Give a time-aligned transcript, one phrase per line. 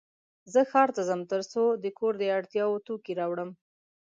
[0.53, 3.49] زه ښار ته ځم ترڅو د کور د اړتیا وړ توکې راوړم.